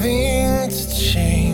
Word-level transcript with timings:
something 0.00 0.70
to 0.70 0.94
change. 0.96 1.49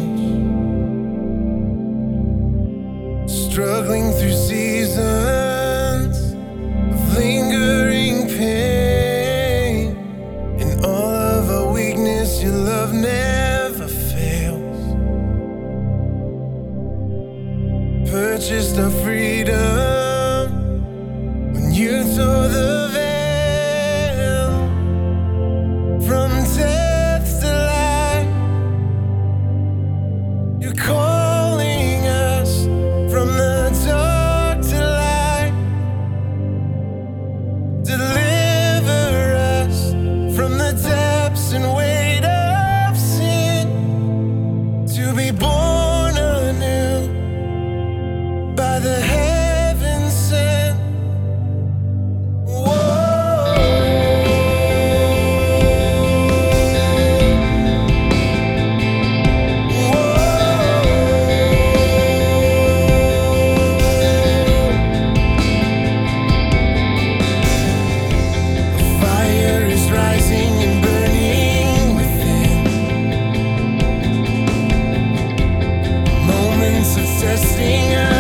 singers. 77.67 78.16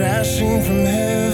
crashing 0.00 0.62
from 0.62 0.86
heaven. 0.86 1.29